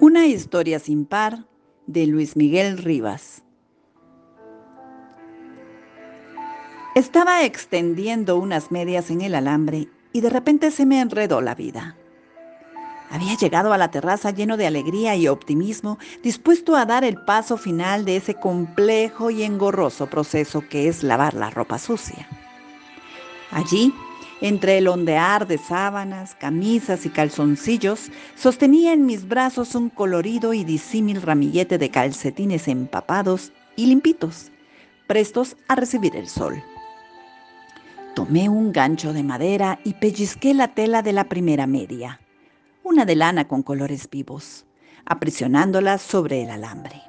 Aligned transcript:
Una 0.00 0.26
historia 0.26 0.78
sin 0.78 1.06
par 1.06 1.44
de 1.88 2.06
Luis 2.06 2.36
Miguel 2.36 2.78
Rivas. 2.78 3.42
Estaba 6.94 7.42
extendiendo 7.42 8.36
unas 8.36 8.70
medias 8.70 9.10
en 9.10 9.22
el 9.22 9.34
alambre 9.34 9.88
y 10.12 10.20
de 10.20 10.30
repente 10.30 10.70
se 10.70 10.86
me 10.86 11.00
enredó 11.00 11.40
la 11.40 11.56
vida. 11.56 11.96
Había 13.10 13.36
llegado 13.36 13.72
a 13.72 13.78
la 13.78 13.90
terraza 13.90 14.30
lleno 14.30 14.56
de 14.56 14.68
alegría 14.68 15.16
y 15.16 15.26
optimismo, 15.26 15.98
dispuesto 16.22 16.76
a 16.76 16.86
dar 16.86 17.02
el 17.02 17.16
paso 17.24 17.56
final 17.56 18.04
de 18.04 18.18
ese 18.18 18.34
complejo 18.34 19.30
y 19.30 19.42
engorroso 19.42 20.06
proceso 20.06 20.62
que 20.68 20.86
es 20.86 21.02
lavar 21.02 21.34
la 21.34 21.50
ropa 21.50 21.76
sucia. 21.80 22.28
Allí, 23.50 23.92
entre 24.40 24.78
el 24.78 24.88
ondear 24.88 25.46
de 25.46 25.58
sábanas, 25.58 26.34
camisas 26.36 27.04
y 27.06 27.10
calzoncillos, 27.10 28.10
sostenía 28.36 28.92
en 28.92 29.04
mis 29.06 29.26
brazos 29.26 29.74
un 29.74 29.90
colorido 29.90 30.54
y 30.54 30.64
disímil 30.64 31.22
ramillete 31.22 31.78
de 31.78 31.90
calcetines 31.90 32.68
empapados 32.68 33.52
y 33.76 33.86
limpitos, 33.86 34.52
prestos 35.06 35.56
a 35.66 35.74
recibir 35.74 36.14
el 36.14 36.28
sol. 36.28 36.62
Tomé 38.14 38.48
un 38.48 38.72
gancho 38.72 39.12
de 39.12 39.22
madera 39.22 39.78
y 39.84 39.94
pellizqué 39.94 40.54
la 40.54 40.68
tela 40.68 41.02
de 41.02 41.12
la 41.12 41.24
primera 41.28 41.66
media, 41.66 42.20
una 42.84 43.04
de 43.04 43.16
lana 43.16 43.48
con 43.48 43.62
colores 43.62 44.08
vivos, 44.10 44.66
aprisionándola 45.04 45.98
sobre 45.98 46.42
el 46.42 46.50
alambre. 46.50 47.02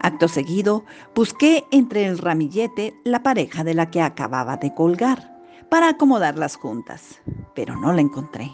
Acto 0.00 0.28
seguido, 0.28 0.84
busqué 1.14 1.64
entre 1.72 2.06
el 2.06 2.18
ramillete 2.18 2.94
la 3.04 3.22
pareja 3.22 3.64
de 3.64 3.74
la 3.74 3.90
que 3.90 4.00
acababa 4.00 4.56
de 4.56 4.72
colgar 4.72 5.37
para 5.68 5.88
acomodarlas 5.90 6.56
juntas, 6.56 7.20
pero 7.54 7.76
no 7.76 7.92
la 7.92 8.00
encontré. 8.00 8.50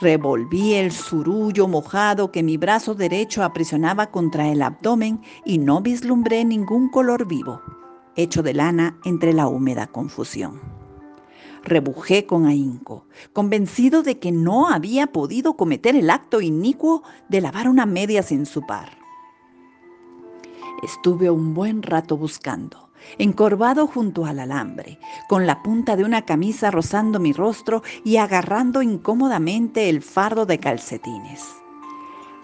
Revolví 0.00 0.74
el 0.74 0.90
surullo 0.90 1.68
mojado 1.68 2.32
que 2.32 2.42
mi 2.42 2.56
brazo 2.56 2.94
derecho 2.94 3.44
aprisionaba 3.44 4.10
contra 4.10 4.48
el 4.48 4.62
abdomen 4.62 5.20
y 5.44 5.58
no 5.58 5.80
vislumbré 5.80 6.44
ningún 6.44 6.88
color 6.88 7.26
vivo, 7.26 7.60
hecho 8.16 8.42
de 8.42 8.54
lana 8.54 8.98
entre 9.04 9.32
la 9.32 9.46
húmeda 9.46 9.86
confusión. 9.86 10.60
Rebujé 11.62 12.26
con 12.26 12.44
ahínco, 12.44 13.06
convencido 13.32 14.02
de 14.02 14.18
que 14.18 14.32
no 14.32 14.68
había 14.68 15.06
podido 15.06 15.56
cometer 15.56 15.96
el 15.96 16.10
acto 16.10 16.40
inicuo 16.40 17.02
de 17.28 17.40
lavar 17.40 17.68
una 17.68 17.86
media 17.86 18.22
sin 18.22 18.46
su 18.46 18.66
par. 18.66 18.98
Estuve 20.82 21.30
un 21.30 21.54
buen 21.54 21.82
rato 21.82 22.16
buscando 22.16 22.83
encorvado 23.18 23.86
junto 23.86 24.26
al 24.26 24.40
alambre, 24.40 24.98
con 25.28 25.46
la 25.46 25.62
punta 25.62 25.96
de 25.96 26.04
una 26.04 26.22
camisa 26.22 26.70
rozando 26.70 27.20
mi 27.20 27.32
rostro 27.32 27.82
y 28.04 28.16
agarrando 28.16 28.82
incómodamente 28.82 29.88
el 29.88 30.02
fardo 30.02 30.46
de 30.46 30.58
calcetines. 30.58 31.44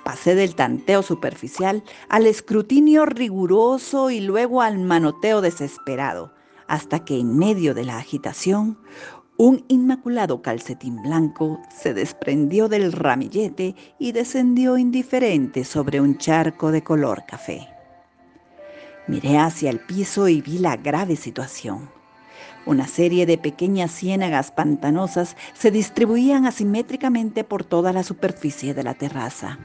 Pasé 0.04 0.34
del 0.34 0.54
tanteo 0.54 1.02
superficial 1.02 1.82
al 2.08 2.26
escrutinio 2.26 3.06
riguroso 3.06 4.10
y 4.10 4.20
luego 4.20 4.62
al 4.62 4.78
manoteo 4.78 5.40
desesperado, 5.40 6.32
hasta 6.66 7.04
que 7.04 7.18
en 7.18 7.36
medio 7.36 7.74
de 7.74 7.84
la 7.84 7.98
agitación, 7.98 8.78
un 9.36 9.64
inmaculado 9.68 10.42
calcetín 10.42 11.00
blanco 11.02 11.60
se 11.74 11.94
desprendió 11.94 12.68
del 12.68 12.92
ramillete 12.92 13.74
y 13.98 14.12
descendió 14.12 14.76
indiferente 14.76 15.64
sobre 15.64 16.00
un 16.00 16.18
charco 16.18 16.70
de 16.70 16.84
color 16.84 17.24
café. 17.26 17.79
Miré 19.10 19.38
hacia 19.38 19.70
el 19.70 19.80
piso 19.80 20.28
y 20.28 20.40
vi 20.40 20.58
la 20.58 20.76
grave 20.76 21.16
situación. 21.16 21.90
Una 22.64 22.86
serie 22.86 23.26
de 23.26 23.38
pequeñas 23.38 23.90
ciénagas 23.90 24.52
pantanosas 24.52 25.36
se 25.52 25.72
distribuían 25.72 26.46
asimétricamente 26.46 27.42
por 27.42 27.64
toda 27.64 27.92
la 27.92 28.04
superficie 28.04 28.72
de 28.72 28.84
la 28.84 28.94
terraza. 28.94 29.58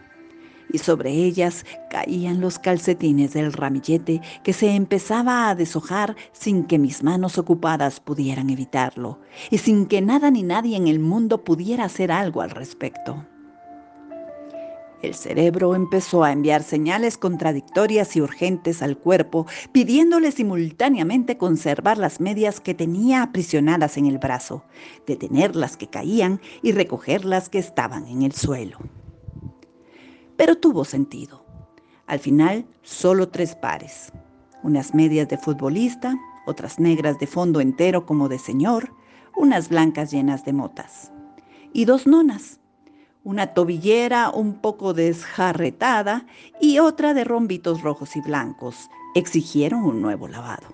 Y 0.73 0.79
sobre 0.79 1.11
ellas 1.11 1.63
caían 1.91 2.41
los 2.41 2.57
calcetines 2.57 3.33
del 3.33 3.53
ramillete 3.53 4.19
que 4.43 4.51
se 4.51 4.71
empezaba 4.71 5.47
a 5.47 5.53
deshojar 5.53 6.15
sin 6.31 6.63
que 6.63 6.79
mis 6.79 7.03
manos 7.03 7.37
ocupadas 7.37 7.99
pudieran 7.99 8.49
evitarlo 8.49 9.19
y 9.51 9.59
sin 9.59 9.85
que 9.85 10.01
nada 10.01 10.31
ni 10.31 10.41
nadie 10.41 10.75
en 10.75 10.87
el 10.87 10.97
mundo 10.97 11.43
pudiera 11.43 11.83
hacer 11.83 12.11
algo 12.11 12.41
al 12.41 12.49
respecto. 12.49 13.23
El 15.05 15.13
cerebro 15.13 15.75
empezó 15.75 16.23
a 16.23 16.31
enviar 16.31 16.63
señales 16.63 17.19
contradictorias 17.19 18.15
y 18.15 18.21
urgentes 18.21 18.81
al 18.81 18.97
cuerpo, 18.97 19.45
pidiéndole 19.71 20.31
simultáneamente 20.31 21.37
conservar 21.37 21.99
las 21.99 22.19
medias 22.19 22.59
que 22.59 22.73
tenía 22.73 23.21
aprisionadas 23.21 23.97
en 23.97 24.07
el 24.07 24.17
brazo, 24.17 24.63
detener 25.05 25.55
las 25.55 25.77
que 25.77 25.85
caían 25.87 26.41
y 26.63 26.71
recoger 26.71 27.23
las 27.23 27.49
que 27.49 27.59
estaban 27.59 28.07
en 28.07 28.23
el 28.23 28.31
suelo. 28.31 28.79
Pero 30.37 30.57
tuvo 30.57 30.83
sentido. 30.85 31.45
Al 32.07 32.17
final, 32.17 32.65
solo 32.81 33.29
tres 33.29 33.55
pares. 33.55 34.11
Unas 34.63 34.95
medias 34.95 35.29
de 35.29 35.37
futbolista, 35.37 36.15
otras 36.47 36.79
negras 36.79 37.19
de 37.19 37.27
fondo 37.27 37.61
entero 37.61 38.07
como 38.07 38.27
de 38.27 38.39
señor, 38.39 38.91
unas 39.35 39.69
blancas 39.69 40.09
llenas 40.09 40.43
de 40.45 40.53
motas. 40.53 41.11
Y 41.73 41.85
dos 41.85 42.07
nonas, 42.07 42.59
una 43.25 43.47
tobillera 43.47 44.29
un 44.29 44.53
poco 44.53 44.93
desjarretada 44.93 46.25
y 46.61 46.79
otra 46.79 47.13
de 47.13 47.23
rombitos 47.23 47.81
rojos 47.81 48.15
y 48.15 48.21
blancos, 48.21 48.89
exigieron 49.15 49.83
un 49.83 49.99
nuevo 49.99 50.27
lavado. 50.27 50.67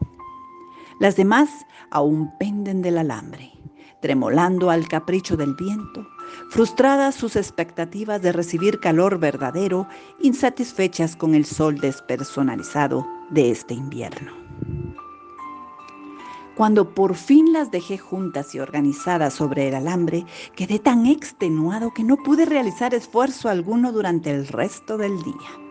Las 0.99 1.15
demás 1.15 1.49
aún 1.89 2.29
penden 2.37 2.81
del 2.81 2.97
alambre, 2.97 3.53
tremolando 4.01 4.69
al 4.69 4.87
capricho 4.89 5.37
del 5.37 5.55
viento, 5.55 6.05
frustradas 6.49 7.15
sus 7.15 7.37
expectativas 7.37 8.21
de 8.21 8.33
recibir 8.33 8.79
calor 8.79 9.17
verdadero, 9.17 9.87
insatisfechas 10.19 11.15
con 11.15 11.33
el 11.33 11.45
sol 11.45 11.77
despersonalizado 11.79 13.07
de 13.29 13.49
este 13.49 13.73
invierno. 13.73 14.40
Cuando 16.55 16.93
por 16.93 17.15
fin 17.15 17.53
las 17.53 17.71
dejé 17.71 17.97
juntas 17.97 18.53
y 18.53 18.59
organizadas 18.59 19.33
sobre 19.33 19.69
el 19.69 19.75
alambre, 19.75 20.25
quedé 20.55 20.79
tan 20.79 21.05
extenuado 21.05 21.93
que 21.93 22.03
no 22.03 22.17
pude 22.17 22.45
realizar 22.45 22.93
esfuerzo 22.93 23.47
alguno 23.47 23.91
durante 23.91 24.31
el 24.31 24.47
resto 24.47 24.97
del 24.97 25.21
día. 25.23 25.61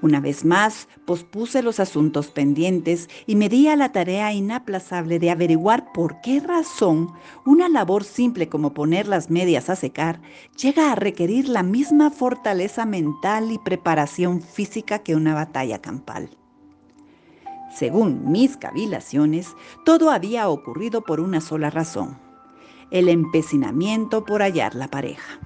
Una 0.00 0.20
vez 0.20 0.44
más, 0.44 0.88
pospuse 1.06 1.60
los 1.62 1.80
asuntos 1.80 2.28
pendientes 2.28 3.08
y 3.26 3.34
me 3.34 3.48
di 3.48 3.66
a 3.66 3.74
la 3.74 3.90
tarea 3.90 4.32
inaplazable 4.32 5.18
de 5.18 5.30
averiguar 5.30 5.92
por 5.92 6.20
qué 6.20 6.38
razón 6.38 7.12
una 7.44 7.68
labor 7.68 8.04
simple 8.04 8.48
como 8.48 8.74
poner 8.74 9.08
las 9.08 9.28
medias 9.28 9.70
a 9.70 9.76
secar 9.76 10.20
llega 10.56 10.92
a 10.92 10.94
requerir 10.94 11.48
la 11.48 11.64
misma 11.64 12.10
fortaleza 12.10 12.84
mental 12.86 13.50
y 13.50 13.58
preparación 13.58 14.40
física 14.40 15.00
que 15.00 15.16
una 15.16 15.34
batalla 15.34 15.80
campal. 15.80 16.30
Según 17.70 18.30
mis 18.30 18.56
cavilaciones, 18.56 19.54
todo 19.84 20.10
había 20.10 20.48
ocurrido 20.48 21.02
por 21.02 21.20
una 21.20 21.40
sola 21.40 21.70
razón, 21.70 22.18
el 22.90 23.08
empecinamiento 23.08 24.24
por 24.24 24.42
hallar 24.42 24.74
la 24.74 24.88
pareja. 24.88 25.38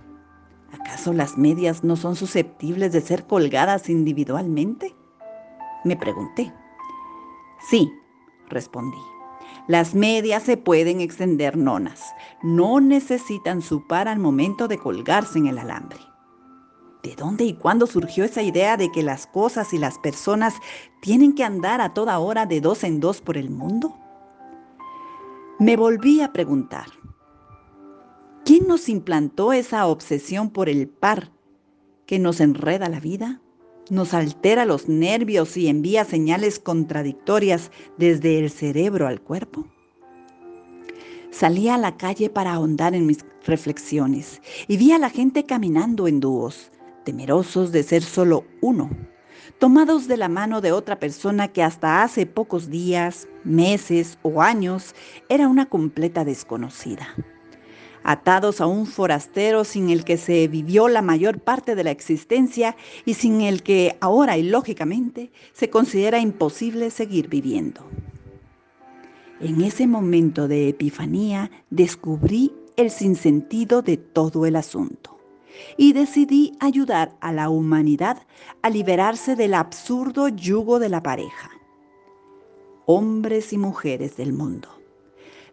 ¿Acaso 0.73 1.13
las 1.13 1.37
medias 1.37 1.85
no 1.85 1.97
son 1.97 2.17
susceptibles 2.17 2.93
de 2.93 3.01
ser 3.01 3.27
colgadas 3.27 3.89
individualmente? 3.89 4.95
Me 5.85 5.97
pregunté. 5.97 6.53
Sí, 7.69 7.93
respondí. 8.49 8.99
Las 9.69 9.95
medias 9.95 10.43
se 10.43 10.57
pueden 10.57 11.01
extender 11.01 11.57
nonas. 11.57 12.15
No 12.43 12.81
necesitan 12.81 13.63
su 13.63 13.87
par 13.87 14.09
al 14.09 14.19
momento 14.19 14.67
de 14.67 14.79
colgarse 14.79 15.39
en 15.39 15.47
el 15.47 15.59
alambre. 15.59 15.99
¿De 17.03 17.17
dónde 17.17 17.45
y 17.45 17.55
cuándo 17.55 17.87
surgió 17.87 18.25
esa 18.25 18.43
idea 18.43 18.77
de 18.77 18.93
que 18.93 19.03
las 19.03 19.27
cosas 19.27 19.73
y 19.73 19.79
las 19.79 19.99
personas 19.99 20.55
tienen 21.01 21.35
que 21.35 21.43
andar 21.43 21.81
a 21.81 21.95
toda 21.95 22.21
hora 22.21 22.47
de 22.47 22.61
dos 22.61 22.85
en 22.85 23.01
dos 23.01 23.21
por 23.21 23.37
el 23.37 23.51
mundo? 23.51 23.97
Me 25.59 25.77
volví 25.77 26.21
a 26.21 26.33
preguntar, 26.33 26.87
¿quién 28.45 28.67
nos 28.69 28.89
implantó 28.89 29.53
esa 29.53 29.87
obsesión 29.87 30.51
por 30.51 30.69
el 30.69 30.89
par 30.89 31.31
que 32.07 32.19
nos 32.19 32.41
enreda 32.41 32.89
la 32.89 33.01
vida, 33.01 33.41
nos 33.91 34.15
altera 34.15 34.65
los 34.65 34.89
nervios 34.89 35.57
y 35.57 35.69
envía 35.69 36.05
señales 36.05 36.59
contradictorias 36.59 37.71
desde 37.99 38.39
el 38.39 38.51
cerebro 38.51 39.09
al 39.09 39.21
cuerpo? 39.21 39.67
Salí 41.31 41.69
a 41.69 41.79
la 41.79 41.97
calle 41.97 42.29
para 42.29 42.55
ahondar 42.55 42.95
en 42.95 43.07
mis 43.07 43.25
reflexiones 43.45 44.43
y 44.69 44.77
vi 44.77 44.93
a 44.93 44.99
la 44.99 45.11
gente 45.11 45.45
caminando 45.45 46.07
en 46.07 46.21
dúos, 46.21 46.72
temerosos 47.05 47.73
de 47.73 47.83
ser 47.83 48.03
solo 48.03 48.45
uno, 48.61 48.91
tomados 49.59 50.09
de 50.09 50.17
la 50.17 50.29
mano 50.29 50.61
de 50.61 50.73
otra 50.73 50.99
persona 50.99 51.49
que 51.49 51.63
hasta 51.63 52.03
hace 52.03 52.27
pocos 52.27 52.71
días, 52.71 53.29
meses 53.45 54.19
o 54.23 54.43
años 54.43 54.95
era 55.29 55.49
una 55.49 55.67
completa 55.67 56.25
desconocida. 56.25 57.09
Atados 58.05 58.61
a 58.61 58.67
un 58.67 58.87
forastero 58.87 59.63
sin 59.63 59.91
el 59.91 60.05
que 60.05 60.17
se 60.17 60.49
vivió 60.49 60.89
la 60.89 61.03
mayor 61.03 61.39
parte 61.39 61.77
de 61.77 61.85
la 61.85 61.93
existencia 61.93 62.75
y 63.05 63.15
sin 63.15 63.43
el 63.43 63.63
que 63.63 63.97
ahora 64.01 64.37
y 64.37 64.43
lógicamente 64.43 65.31
se 65.53 65.71
considera 65.71 66.19
imposible 66.19 66.91
seguir 66.91 67.29
viviendo. 67.29 67.83
En 69.41 69.61
ese 69.63 69.87
momento 69.87 70.49
de 70.49 70.69
epifanía 70.69 71.51
descubrí 71.71 72.53
el 72.77 72.91
sinsentido 72.91 73.83
de 73.83 73.97
todo 73.97 74.47
el 74.47 74.57
asunto 74.57 75.22
y 75.77 75.93
decidí 75.93 76.53
ayudar 76.61 77.17
a 77.21 77.33
la 77.33 77.49
humanidad 77.49 78.27
a 78.63 78.71
liberarse 78.71 79.37
del 79.37 79.55
absurdo 79.55 80.29
yugo 80.29 80.79
de 80.79 80.89
la 80.89 81.03
pareja. 81.03 81.51
Hombres 82.87 83.53
y 83.53 83.59
mujeres 83.59 84.17
del 84.17 84.33
mundo. 84.33 84.69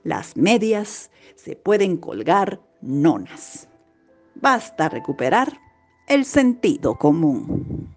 Las 0.04 0.36
medias 0.38 1.12
se 1.36 1.56
pueden 1.56 1.98
colgar 1.98 2.62
nonas. 2.82 3.68
Basta 4.36 4.90
recuperar 4.90 5.60
el 6.08 6.26
sentido 6.26 6.96
común. 6.96 7.96